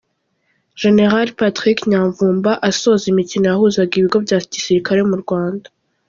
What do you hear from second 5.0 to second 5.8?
mu Rwanda.